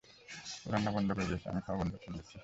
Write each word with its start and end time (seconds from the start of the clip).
ও 0.65 0.67
রান্না 0.71 0.91
বন্ধ 0.91 1.09
করে 1.11 1.27
দিয়েছে, 1.27 1.47
আমি 1.49 1.61
খাওয়া 1.65 1.79
বন্ধ 1.81 1.93
করে 1.95 2.11
দিয়েছি। 2.13 2.35